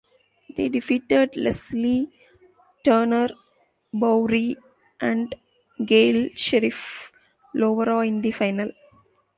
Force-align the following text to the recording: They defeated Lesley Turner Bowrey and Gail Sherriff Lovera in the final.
They 0.55 0.67
defeated 0.67 1.37
Lesley 1.37 2.09
Turner 2.83 3.29
Bowrey 3.93 4.55
and 4.99 5.35
Gail 5.85 6.29
Sherriff 6.33 7.11
Lovera 7.53 8.07
in 8.07 8.19
the 8.23 8.31
final. 8.31 8.71